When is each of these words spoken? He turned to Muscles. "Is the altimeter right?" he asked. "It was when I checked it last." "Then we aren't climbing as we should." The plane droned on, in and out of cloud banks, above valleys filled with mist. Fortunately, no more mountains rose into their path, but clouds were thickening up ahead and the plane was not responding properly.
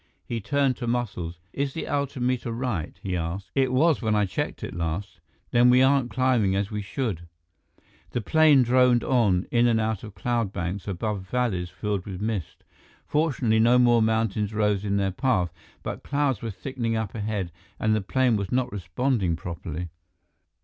He 0.25 0.41
turned 0.41 0.77
to 0.77 0.87
Muscles. 0.87 1.37
"Is 1.53 1.75
the 1.75 1.85
altimeter 1.87 2.51
right?" 2.51 2.99
he 3.03 3.15
asked. 3.15 3.51
"It 3.53 3.71
was 3.71 4.01
when 4.01 4.15
I 4.15 4.25
checked 4.25 4.63
it 4.63 4.73
last." 4.73 5.19
"Then 5.51 5.69
we 5.69 5.83
aren't 5.83 6.09
climbing 6.09 6.55
as 6.55 6.71
we 6.71 6.81
should." 6.81 7.27
The 8.09 8.19
plane 8.21 8.63
droned 8.63 9.03
on, 9.03 9.45
in 9.51 9.67
and 9.67 9.79
out 9.79 10.03
of 10.03 10.15
cloud 10.15 10.51
banks, 10.51 10.87
above 10.87 11.29
valleys 11.29 11.69
filled 11.69 12.07
with 12.07 12.19
mist. 12.19 12.63
Fortunately, 13.05 13.59
no 13.59 13.77
more 13.77 14.01
mountains 14.01 14.55
rose 14.55 14.83
into 14.83 14.97
their 14.97 15.11
path, 15.11 15.53
but 15.83 16.01
clouds 16.01 16.41
were 16.41 16.49
thickening 16.49 16.95
up 16.95 17.13
ahead 17.13 17.51
and 17.79 17.95
the 17.95 18.01
plane 18.01 18.35
was 18.35 18.51
not 18.51 18.71
responding 18.71 19.35
properly. 19.35 19.89